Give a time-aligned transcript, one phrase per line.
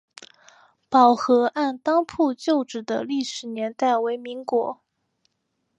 [0.89, 4.81] 宝和按当铺旧址的历史年代为民国。